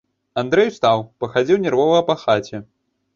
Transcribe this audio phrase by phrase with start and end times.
[0.41, 2.63] Андрэй устаў, пахадзіў нервова па хаце.